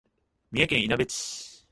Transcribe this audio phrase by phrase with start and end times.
[0.51, 1.67] 三重県いなべ市